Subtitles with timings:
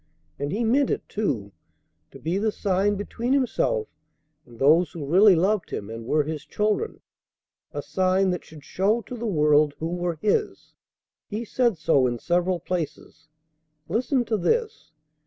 [0.39, 1.51] And He meant it, too,
[2.09, 3.87] to be the sign between Himself
[4.47, 7.01] and those who really loved Him and were His children,
[7.71, 10.73] a sign that should show to the world who were His.
[11.27, 13.27] He said so in several places.
[13.87, 14.91] Listen to this."